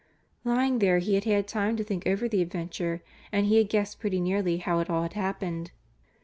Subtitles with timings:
[0.43, 3.99] Lying there he had had time to think over the adventure and he had guessed
[3.99, 5.69] pretty nearly how it all had happened.